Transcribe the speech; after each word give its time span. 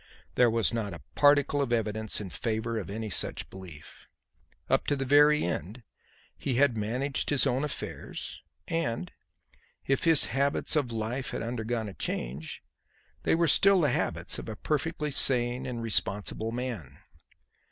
There 0.33 0.49
was 0.49 0.73
not 0.73 0.95
a 0.95 1.01
particle 1.13 1.61
of 1.61 1.71
evidence 1.71 2.19
in 2.19 2.31
favour 2.31 2.79
of 2.79 2.89
any 2.89 3.11
such 3.11 3.47
belief. 3.51 4.07
Up 4.67 4.87
to 4.87 4.95
the 4.95 5.05
very 5.05 5.43
end 5.43 5.83
he 6.35 6.55
had 6.55 6.75
managed 6.75 7.29
his 7.29 7.45
own 7.45 7.63
affairs, 7.63 8.41
and, 8.67 9.11
if 9.85 10.03
his 10.05 10.25
habits 10.33 10.75
of 10.75 10.91
life 10.91 11.29
had 11.29 11.43
undergone 11.43 11.87
a 11.87 11.93
change, 11.93 12.63
they 13.21 13.35
were 13.35 13.47
still 13.47 13.79
the 13.79 13.91
habits 13.91 14.39
of 14.39 14.49
a 14.49 14.55
perfectly 14.55 15.11
sane 15.11 15.67
and 15.67 15.83
responsible 15.83 16.51
man. 16.51 16.97